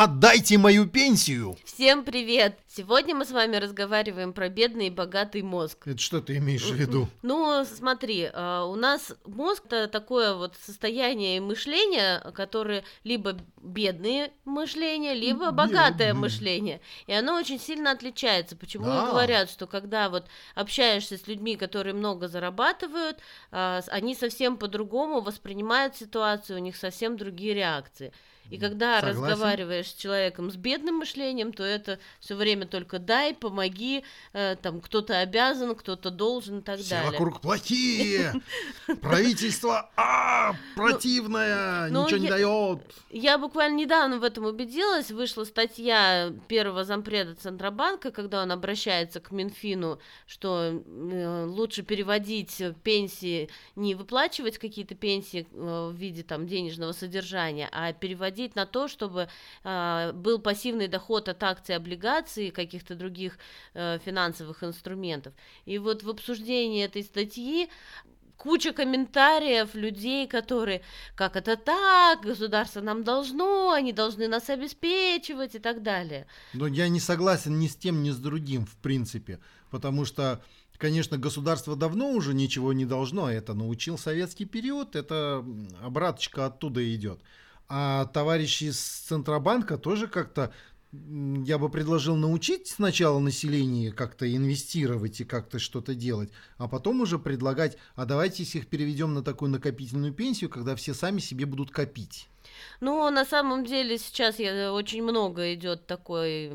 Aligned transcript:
Отдайте 0.00 0.58
мою 0.58 0.86
пенсию! 0.86 1.56
Всем 1.64 2.04
привет! 2.04 2.56
Сегодня 2.68 3.16
мы 3.16 3.24
с 3.24 3.32
вами 3.32 3.56
разговариваем 3.56 4.32
про 4.32 4.48
бедный 4.48 4.86
и 4.86 4.90
богатый 4.90 5.42
мозг. 5.42 5.88
Это 5.88 5.98
что 5.98 6.20
ты 6.20 6.36
имеешь 6.36 6.62
в 6.62 6.72
виду? 6.72 7.08
Ну, 7.22 7.64
смотри, 7.64 8.30
а, 8.32 8.64
у 8.66 8.76
нас 8.76 9.12
мозг 9.26 9.64
это 9.66 9.88
такое 9.88 10.36
вот 10.36 10.54
состояние 10.64 11.40
мышления, 11.40 12.20
которое 12.32 12.84
либо 13.02 13.38
бедное 13.60 14.30
мышление, 14.44 15.14
либо 15.14 15.50
богатое 15.50 16.14
мышление. 16.14 16.80
И 17.08 17.12
оно 17.12 17.34
очень 17.34 17.58
сильно 17.58 17.90
отличается. 17.90 18.54
Почему 18.54 18.84
Да. 18.84 19.04
говорят, 19.04 19.50
что 19.50 19.66
когда 19.66 20.10
вот 20.10 20.26
общаешься 20.54 21.18
с 21.18 21.26
людьми, 21.26 21.56
которые 21.56 21.92
много 21.92 22.28
зарабатывают, 22.28 23.18
а, 23.50 23.80
они 23.88 24.14
совсем 24.14 24.58
по-другому 24.58 25.22
воспринимают 25.22 25.96
ситуацию, 25.96 26.60
у 26.60 26.62
них 26.62 26.76
совсем 26.76 27.16
другие 27.16 27.52
реакции. 27.54 28.12
И 28.50 28.58
когда 28.58 29.00
Согласен. 29.00 29.22
разговариваешь 29.22 29.88
с 29.88 29.94
человеком 29.94 30.50
с 30.50 30.56
бедным 30.56 30.96
мышлением, 30.96 31.52
то 31.52 31.62
это 31.62 31.98
все 32.20 32.34
время 32.34 32.66
только 32.66 32.98
дай, 32.98 33.34
помоги, 33.34 34.04
э, 34.32 34.56
там 34.60 34.80
кто-то 34.80 35.18
обязан, 35.18 35.74
кто-то 35.74 36.10
должен 36.10 36.60
и 36.60 36.62
так 36.62 36.78
Все 36.80 36.90
далее. 36.90 37.10
вокруг 37.12 37.40
плохие! 37.40 38.32
Правительство, 39.02 39.90
а, 39.96 40.54
противное, 40.76 41.88
ну, 41.90 42.04
ничего 42.04 42.18
не 42.18 42.28
дает. 42.28 42.80
Я 43.10 43.36
буквально 43.38 43.76
недавно 43.76 44.18
в 44.18 44.24
этом 44.24 44.46
убедилась. 44.46 45.10
Вышла 45.10 45.44
статья 45.44 46.32
первого 46.48 46.84
зампреда 46.84 47.34
Центробанка, 47.34 48.10
когда 48.10 48.42
он 48.42 48.52
обращается 48.52 49.20
к 49.20 49.30
Минфину, 49.30 49.98
что 50.26 50.82
э, 50.84 51.44
лучше 51.46 51.82
переводить 51.82 52.62
пенсии, 52.82 53.50
не 53.76 53.94
выплачивать 53.94 54.58
какие-то 54.58 54.94
пенсии 54.94 55.46
э, 55.52 55.90
в 55.92 55.94
виде 55.94 56.22
там 56.22 56.46
денежного 56.46 56.92
содержания, 56.92 57.68
а 57.72 57.92
переводить 57.92 58.37
на 58.54 58.66
то, 58.66 58.88
чтобы 58.88 59.28
э, 59.64 60.12
был 60.12 60.38
пассивный 60.38 60.88
доход 60.88 61.28
от 61.28 61.42
акций, 61.42 61.76
облигаций 61.76 62.50
каких-то 62.50 62.94
других 62.94 63.38
э, 63.74 63.98
финансовых 64.04 64.62
инструментов. 64.64 65.32
И 65.66 65.78
вот 65.78 66.02
в 66.02 66.10
обсуждении 66.10 66.84
этой 66.84 67.02
статьи 67.02 67.68
куча 68.38 68.72
комментариев 68.72 69.74
людей, 69.74 70.26
которые, 70.26 70.80
как 71.14 71.36
это 71.36 71.56
так, 71.56 72.22
государство 72.22 72.80
нам 72.80 73.04
должно, 73.04 73.72
они 73.72 73.92
должны 73.92 74.28
нас 74.28 74.48
обеспечивать 74.48 75.54
и 75.54 75.58
так 75.58 75.82
далее. 75.82 76.26
Но 76.54 76.66
я 76.66 76.88
не 76.88 77.00
согласен 77.00 77.58
ни 77.58 77.66
с 77.66 77.76
тем, 77.76 78.02
ни 78.02 78.10
с 78.10 78.16
другим, 78.16 78.64
в 78.64 78.76
принципе. 78.76 79.40
Потому 79.70 80.06
что, 80.06 80.42
конечно, 80.78 81.18
государство 81.18 81.76
давно 81.76 82.12
уже 82.12 82.32
ничего 82.32 82.72
не 82.72 82.86
должно. 82.86 83.30
Это 83.30 83.52
научил 83.54 83.98
советский 83.98 84.46
период, 84.46 84.96
это 84.96 85.44
обраточка 85.82 86.46
оттуда 86.46 86.94
идет. 86.94 87.20
А 87.68 88.06
товарищи 88.06 88.70
с 88.70 88.78
Центробанка 89.08 89.76
тоже 89.76 90.08
как-то, 90.08 90.52
я 90.92 91.58
бы 91.58 91.68
предложил 91.68 92.16
научить 92.16 92.68
сначала 92.68 93.18
население 93.18 93.92
как-то 93.92 94.34
инвестировать 94.34 95.20
и 95.20 95.24
как-то 95.24 95.58
что-то 95.58 95.94
делать, 95.94 96.30
а 96.56 96.66
потом 96.66 97.02
уже 97.02 97.18
предлагать, 97.18 97.76
а 97.94 98.06
давайте 98.06 98.42
их 98.44 98.68
переведем 98.68 99.12
на 99.12 99.22
такую 99.22 99.50
накопительную 99.50 100.14
пенсию, 100.14 100.48
когда 100.48 100.76
все 100.76 100.94
сами 100.94 101.18
себе 101.18 101.44
будут 101.44 101.70
копить. 101.70 102.28
Ну, 102.80 103.08
на 103.10 103.24
самом 103.24 103.64
деле 103.64 103.98
сейчас 103.98 104.38
я, 104.38 104.72
очень 104.72 105.02
много 105.02 105.54
идет 105.54 105.86
такой 105.86 106.52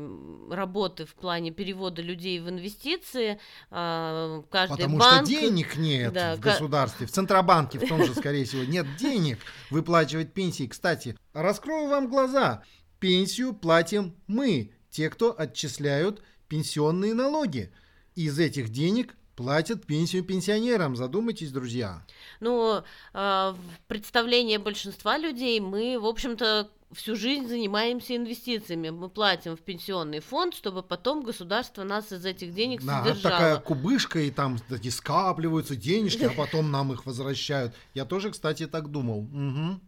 работы 0.50 1.06
в 1.06 1.14
плане 1.14 1.50
перевода 1.50 2.02
людей 2.02 2.40
в 2.40 2.48
инвестиции. 2.48 3.38
А, 3.70 4.42
Каждый 4.50 4.76
Потому 4.76 4.98
банк... 4.98 5.26
что 5.26 5.40
денег 5.40 5.76
нет 5.76 6.12
Да, 6.12 6.36
в 6.36 6.40
государстве, 6.40 7.06
в 7.06 7.10
Центробанке 7.10 7.78
в 7.78 7.88
том 7.88 8.04
же, 8.04 8.14
скорее 8.14 8.44
всего, 8.44 8.64
нет 8.64 8.86
денег 8.96 9.38
выплачивать 9.70 10.32
пенсии. 10.32 10.66
Кстати, 10.66 11.16
раскрою 11.32 11.88
вам 11.88 12.08
глаза. 12.08 12.62
Пенсию 12.98 13.52
платим 13.52 14.14
мы, 14.26 14.72
те, 14.90 15.10
кто 15.10 15.34
отчисляют 15.36 16.22
пенсионные 16.48 17.14
налоги. 17.14 17.72
Из 18.14 18.38
этих 18.38 18.68
денег 18.68 19.16
платят 19.36 19.86
пенсию 19.86 20.24
пенсионерам. 20.24 20.96
Задумайтесь, 20.96 21.50
друзья. 21.52 22.02
Ну, 22.40 22.82
а, 23.12 23.52
в 23.52 23.88
представлении 23.88 24.56
большинства 24.56 25.18
людей 25.18 25.60
мы, 25.60 25.98
в 25.98 26.06
общем-то, 26.06 26.70
всю 26.92 27.16
жизнь 27.16 27.48
занимаемся 27.48 28.16
инвестициями. 28.16 28.90
Мы 28.90 29.08
платим 29.08 29.56
в 29.56 29.60
пенсионный 29.60 30.20
фонд, 30.20 30.54
чтобы 30.54 30.82
потом 30.82 31.22
государство 31.22 31.82
нас 31.82 32.12
из 32.12 32.24
этих 32.24 32.54
денег 32.54 32.82
Да, 32.84 33.02
содержало. 33.02 33.34
такая 33.34 33.56
кубышка, 33.56 34.20
и 34.20 34.30
там 34.30 34.58
такие 34.68 34.92
скапливаются 34.92 35.76
денежки, 35.76 36.24
а 36.24 36.30
потом 36.36 36.70
нам 36.70 36.92
их 36.92 37.06
возвращают. 37.06 37.74
Я 37.94 38.04
тоже, 38.04 38.30
кстати, 38.30 38.66
так 38.66 38.90
думал. 38.90 39.22
Мгм. 39.22 39.80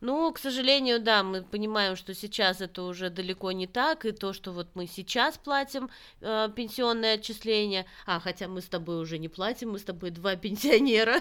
Ну, 0.00 0.32
к 0.32 0.38
сожалению, 0.38 1.00
да, 1.00 1.24
мы 1.24 1.42
понимаем, 1.42 1.96
что 1.96 2.14
сейчас 2.14 2.60
это 2.60 2.82
уже 2.82 3.10
далеко 3.10 3.50
не 3.50 3.66
так, 3.66 4.04
и 4.04 4.12
то, 4.12 4.32
что 4.32 4.52
вот 4.52 4.68
мы 4.74 4.86
сейчас 4.86 5.36
платим 5.38 5.90
э, 6.20 6.48
пенсионное 6.54 7.14
отчисление, 7.14 7.84
а 8.06 8.20
хотя 8.20 8.46
мы 8.46 8.60
с 8.60 8.66
тобой 8.66 9.00
уже 9.00 9.18
не 9.18 9.28
платим, 9.28 9.72
мы 9.72 9.78
с 9.80 9.84
тобой 9.84 10.10
два 10.10 10.36
пенсионера, 10.36 11.20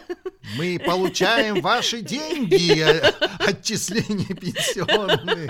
Мы 0.57 0.79
получаем 0.79 1.61
ваши 1.61 2.01
деньги, 2.01 2.81
отчисления 3.39 4.35
пенсионные. 4.35 5.49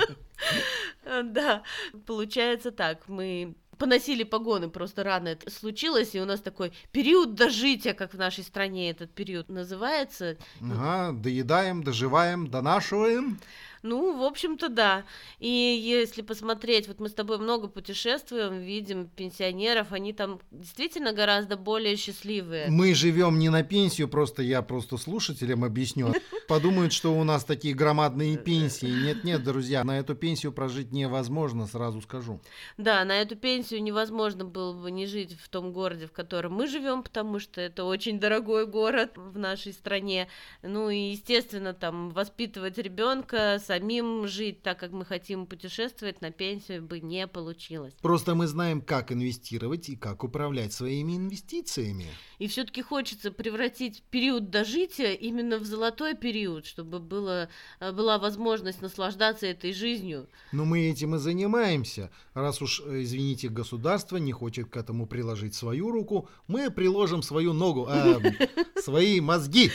Да, 1.03 1.63
получается 2.05 2.71
так, 2.71 3.07
мы 3.07 3.55
поносили 3.77 4.23
погоны, 4.23 4.69
просто 4.69 5.03
рано 5.03 5.29
это 5.29 5.49
случилось, 5.51 6.15
и 6.15 6.21
у 6.21 6.25
нас 6.25 6.41
такой 6.41 6.73
период 6.91 7.35
дожития, 7.35 7.93
как 7.93 8.13
в 8.13 8.17
нашей 8.17 8.43
стране 8.43 8.89
этот 8.89 9.11
период 9.11 9.49
называется, 9.49 10.37
Ага, 10.61 11.13
доедаем, 11.13 11.83
доживаем, 11.83 12.47
донашиваем. 12.47 13.39
Ну, 13.83 14.17
в 14.19 14.23
общем-то, 14.23 14.69
да. 14.69 15.05
И 15.39 15.49
если 15.49 16.21
посмотреть, 16.21 16.87
вот 16.87 16.99
мы 16.99 17.09
с 17.09 17.13
тобой 17.13 17.37
много 17.37 17.67
путешествуем, 17.67 18.59
видим 18.59 19.07
пенсионеров, 19.07 19.91
они 19.91 20.13
там 20.13 20.39
действительно 20.51 21.13
гораздо 21.13 21.57
более 21.57 21.95
счастливые. 21.95 22.67
Мы 22.69 22.93
живем 22.93 23.39
не 23.39 23.49
на 23.49 23.63
пенсию, 23.63 24.07
просто 24.07 24.41
я 24.41 24.61
просто 24.61 24.97
слушателям 24.97 25.63
объясню. 25.63 26.13
Подумают, 26.47 26.93
что 26.93 27.13
у 27.13 27.23
нас 27.23 27.43
такие 27.43 27.73
громадные 27.73 28.37
пенсии. 28.37 28.87
Нет-нет, 28.87 29.43
друзья, 29.43 29.83
на 29.83 29.99
эту 29.99 30.15
пенсию 30.15 30.51
прожить 30.51 30.91
невозможно, 30.91 31.67
сразу 31.67 32.01
скажу. 32.01 32.39
Да, 32.77 33.03
на 33.05 33.21
эту 33.21 33.35
пенсию 33.35 33.83
невозможно 33.83 34.45
было 34.45 34.73
бы 34.73 34.91
не 34.91 35.05
жить 35.05 35.37
в 35.39 35.49
том 35.49 35.73
городе, 35.73 36.07
в 36.07 36.11
котором 36.11 36.53
мы 36.53 36.67
живем, 36.67 37.03
потому 37.03 37.39
что 37.39 37.61
это 37.61 37.83
очень 37.83 38.19
дорогой 38.19 38.65
город 38.65 39.11
в 39.15 39.37
нашей 39.37 39.73
стране. 39.73 40.27
Ну 40.63 40.89
и, 40.89 41.11
естественно, 41.11 41.73
там 41.73 42.09
воспитывать 42.09 42.77
ребенка, 42.77 43.59
самим 43.67 44.27
жить 44.27 44.63
так, 44.63 44.79
как 44.79 44.91
мы 44.91 45.05
хотим 45.05 45.45
путешествовать, 45.45 46.21
на 46.21 46.31
пенсию 46.31 46.81
бы 46.81 46.99
не 46.99 47.27
получилось. 47.27 47.93
Просто 48.01 48.33
мы 48.33 48.47
знаем, 48.47 48.81
как 48.81 49.11
инвестировать 49.11 49.89
и 49.89 49.95
как 49.95 50.23
управлять 50.23 50.73
своими 50.73 51.17
инвестициями. 51.17 52.07
И 52.39 52.47
все-таки 52.47 52.81
хочется 52.81 53.31
превратить 53.31 54.03
период 54.09 54.49
дожития 54.49 55.13
именно 55.13 55.57
в 55.57 55.65
золотой 55.65 56.15
период, 56.15 56.65
чтобы 56.65 56.99
было, 56.99 57.49
э, 57.79 57.91
была 57.91 58.17
возможность 58.19 58.81
наслаждаться 58.81 59.45
этой 59.45 59.73
жизнью. 59.73 60.27
Но 60.51 60.63
мы 60.65 60.89
этим 60.89 61.15
и 61.15 61.17
занимаемся. 61.17 62.09
Раз 62.33 62.61
уж, 62.61 62.81
э, 62.85 63.03
извините, 63.03 63.49
государство 63.49 64.17
не 64.17 64.31
хочет 64.31 64.69
к 64.69 64.77
этому 64.77 65.07
приложить 65.07 65.55
свою 65.55 65.91
руку, 65.91 66.29
мы 66.47 66.71
приложим 66.71 67.21
свою 67.21 67.53
ногу, 67.53 67.87
а, 67.89 68.21
свои 68.81 69.19
мозги. 69.19 69.71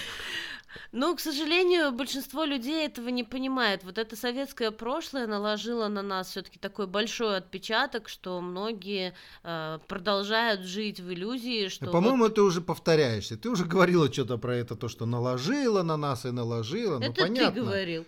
Но, 0.93 1.15
к 1.15 1.21
сожалению, 1.21 1.93
большинство 1.93 2.45
людей 2.45 2.87
этого 2.87 3.09
не 3.09 3.25
понимает. 3.25 3.85
Вот 3.85 3.99
это 3.99 4.17
советское 4.17 4.71
прошлое 4.71 5.27
наложило 5.27 5.89
на 5.89 6.03
нас 6.03 6.31
все-таки 6.31 6.59
такой 6.59 6.87
большой 6.87 7.37
отпечаток, 7.39 8.09
что 8.09 8.41
многие 8.41 9.15
э, 9.45 9.79
продолжают 9.89 10.63
жить 10.63 11.01
в 11.01 11.13
иллюзии, 11.13 11.69
что 11.69 11.87
вот- 11.87 11.93
По-моему, 11.93 12.29
ты 12.29 12.43
уже 12.43 12.61
повторяешься. 12.61 13.37
Ты 13.37 13.51
уже 13.51 13.65
говорила 13.65 14.13
что-то 14.13 14.39
про 14.39 14.57
это, 14.57 14.75
то, 14.77 14.89
что 14.89 15.07
наложила 15.07 15.83
на 15.83 15.97
нас 15.97 16.25
и 16.25 16.31
наложила. 16.31 16.99
Ну, 16.99 17.07
это 17.07 17.23
понятно. 17.23 17.53
ты 17.53 17.61
говорил. 17.61 18.07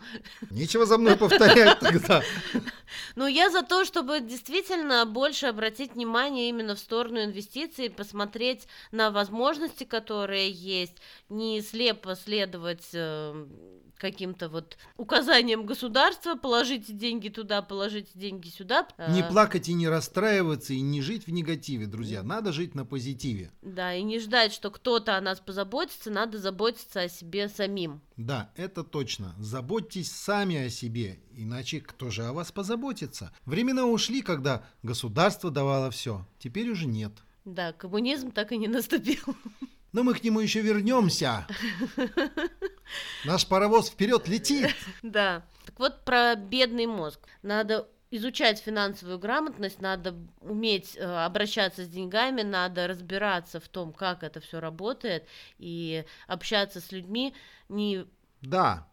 Нечего 0.50 0.86
за 0.86 0.98
мной 0.98 1.16
повторять 1.16 1.80
тогда. 1.80 2.22
Ну, 3.16 3.26
я 3.26 3.50
за 3.50 3.62
то, 3.62 3.84
чтобы 3.84 4.20
действительно 4.20 5.04
больше 5.04 5.46
обратить 5.46 5.94
внимание 5.94 6.48
именно 6.48 6.76
в 6.76 6.78
сторону 6.78 7.24
инвестиций, 7.24 7.90
посмотреть 7.90 8.68
на 8.92 9.10
возможности, 9.10 9.82
которые 9.84 10.50
есть, 10.50 10.94
не 11.28 11.60
слепо 11.60 12.14
следовать 12.14 12.53
э, 12.94 13.46
каким-то 13.96 14.48
вот 14.48 14.76
указаниям 14.96 15.66
государства, 15.66 16.34
положите 16.34 16.92
деньги 16.92 17.28
туда, 17.28 17.62
положите 17.62 18.10
деньги 18.14 18.48
сюда. 18.48 18.86
Не 19.08 19.22
Э, 19.22 19.28
плакать 19.28 19.68
и 19.68 19.74
не 19.74 19.88
расстраиваться, 19.88 20.74
и 20.74 20.80
не 20.80 21.00
жить 21.00 21.26
в 21.26 21.32
негативе, 21.32 21.86
друзья. 21.86 22.22
Надо 22.22 22.52
жить 22.52 22.74
на 22.74 22.84
позитиве. 22.84 23.50
Да, 23.62 23.94
и 23.94 24.02
не 24.02 24.18
ждать, 24.18 24.52
что 24.52 24.70
кто-то 24.70 25.16
о 25.16 25.20
нас 25.20 25.40
позаботится, 25.40 26.10
надо 26.10 26.38
заботиться 26.38 27.02
о 27.02 27.08
себе 27.08 27.48
самим. 27.48 28.00
Да, 28.16 28.50
это 28.56 28.84
точно. 28.84 29.34
Заботьтесь 29.38 30.12
сами 30.12 30.56
о 30.56 30.70
себе, 30.70 31.18
иначе 31.32 31.80
кто 31.80 32.10
же 32.10 32.24
о 32.24 32.32
вас 32.32 32.52
позаботится? 32.52 33.32
Времена 33.46 33.86
ушли, 33.86 34.22
когда 34.22 34.64
государство 34.82 35.50
давало 35.50 35.90
все. 35.90 36.26
Теперь 36.38 36.70
уже 36.70 36.86
нет. 36.86 37.12
Да, 37.44 37.72
коммунизм 37.72 38.30
так 38.30 38.52
и 38.52 38.58
не 38.58 38.68
наступил. 38.68 39.22
Но 39.94 40.02
мы 40.02 40.12
к 40.14 40.24
нему 40.24 40.40
еще 40.40 40.60
вернемся. 40.60 41.46
Наш 43.24 43.46
паровоз 43.46 43.88
вперед 43.88 44.26
летит. 44.26 44.74
Да. 45.02 45.46
Так 45.64 45.78
вот 45.78 46.04
про 46.04 46.34
бедный 46.34 46.86
мозг. 46.86 47.20
Надо 47.42 47.88
изучать 48.10 48.58
финансовую 48.58 49.20
грамотность, 49.20 49.80
надо 49.80 50.16
уметь 50.40 50.96
э, 50.96 51.04
обращаться 51.04 51.84
с 51.84 51.88
деньгами, 51.88 52.42
надо 52.42 52.88
разбираться 52.88 53.60
в 53.60 53.68
том, 53.68 53.92
как 53.92 54.24
это 54.24 54.40
все 54.40 54.58
работает, 54.58 55.26
и 55.58 56.04
общаться 56.26 56.80
с 56.80 56.90
людьми 56.90 57.32
не... 57.68 58.04
Да. 58.40 58.88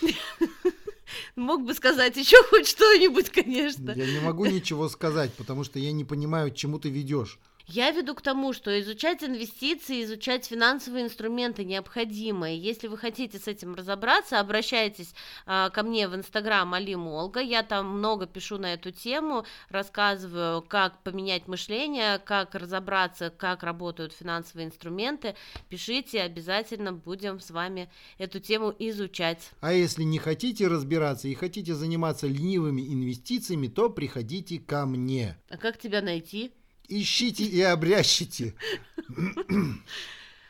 Мог 1.36 1.64
бы 1.64 1.72
сказать 1.74 2.16
еще 2.16 2.36
хоть 2.50 2.66
что-нибудь, 2.66 3.30
конечно. 3.30 3.92
Я 3.92 4.06
не 4.06 4.20
могу 4.20 4.46
ничего 4.46 4.88
сказать, 4.88 5.32
потому 5.34 5.62
что 5.62 5.78
я 5.78 5.92
не 5.92 6.04
понимаю, 6.04 6.50
к 6.50 6.56
чему 6.56 6.78
ты 6.80 6.90
ведешь. 6.90 7.38
Я 7.74 7.90
веду 7.90 8.14
к 8.14 8.20
тому, 8.20 8.52
что 8.52 8.78
изучать 8.82 9.24
инвестиции, 9.24 10.02
изучать 10.02 10.44
финансовые 10.44 11.06
инструменты 11.06 11.64
необходимо. 11.64 12.52
И 12.52 12.58
если 12.58 12.86
вы 12.86 12.98
хотите 12.98 13.38
с 13.38 13.48
этим 13.48 13.74
разобраться, 13.74 14.40
обращайтесь 14.40 15.14
а, 15.46 15.70
ко 15.70 15.82
мне 15.82 16.06
в 16.06 16.14
Инстаграм 16.14 16.74
Алим 16.74 17.06
Олга. 17.06 17.40
Я 17.40 17.62
там 17.62 17.96
много 17.96 18.26
пишу 18.26 18.58
на 18.58 18.74
эту 18.74 18.90
тему, 18.90 19.46
рассказываю, 19.70 20.60
как 20.60 21.02
поменять 21.02 21.48
мышление, 21.48 22.18
как 22.18 22.54
разобраться, 22.54 23.30
как 23.30 23.62
работают 23.62 24.12
финансовые 24.12 24.66
инструменты. 24.66 25.34
Пишите, 25.70 26.20
обязательно 26.20 26.92
будем 26.92 27.40
с 27.40 27.50
вами 27.50 27.88
эту 28.18 28.38
тему 28.38 28.74
изучать. 28.78 29.50
А 29.62 29.72
если 29.72 30.02
не 30.02 30.18
хотите 30.18 30.68
разбираться 30.68 31.26
и 31.26 31.32
хотите 31.32 31.74
заниматься 31.74 32.26
ленивыми 32.26 32.82
инвестициями, 32.82 33.68
то 33.68 33.88
приходите 33.88 34.58
ко 34.58 34.84
мне. 34.84 35.38
А 35.48 35.56
как 35.56 35.78
тебя 35.78 36.02
найти? 36.02 36.52
Ищите 37.00 37.44
и 37.44 37.60
обрящите. 37.62 38.54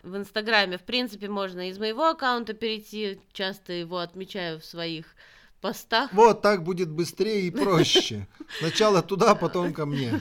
В 0.03 0.17
Инстаграме, 0.17 0.79
в 0.79 0.83
принципе, 0.83 1.29
можно 1.29 1.69
из 1.69 1.79
моего 1.79 2.09
аккаунта 2.09 2.55
перейти, 2.55 3.21
часто 3.33 3.73
его 3.73 3.99
отмечаю 3.99 4.61
в 4.61 4.65
своих 4.65 5.07
постах. 5.61 6.13
Вот 6.13 6.43
так 6.43 6.65
будет 6.65 6.91
быстрее 6.91 7.47
и 7.47 7.51
проще. 7.51 8.27
Сначала 8.59 9.01
туда, 9.01 9.35
потом 9.37 9.73
ко 9.73 9.87
мне. 9.87 10.21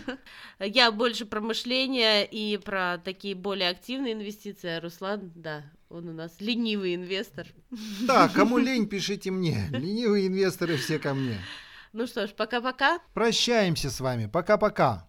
Я 0.59 0.91
больше 0.91 1.25
про 1.25 1.41
мышление 1.41 2.25
и 2.25 2.57
про 2.57 2.99
такие 3.03 3.33
более 3.33 3.69
активные 3.69 4.13
инвестиции, 4.13 4.69
а 4.69 4.79
Руслан, 4.79 5.31
да, 5.35 5.63
он 5.89 6.07
у 6.07 6.13
нас 6.13 6.31
ленивый 6.39 6.93
инвестор. 6.95 7.47
Да, 8.01 8.29
кому 8.29 8.59
лень, 8.59 8.87
пишите 8.87 9.31
мне. 9.31 9.67
Ленивые 9.71 10.27
инвесторы 10.27 10.77
все 10.77 10.99
ко 10.99 11.15
мне. 11.15 11.37
Ну 11.93 12.07
что 12.07 12.27
ж, 12.27 12.29
пока-пока. 12.31 12.99
Прощаемся 13.13 13.89
с 13.89 13.99
вами. 13.99 14.27
Пока-пока. 14.27 14.99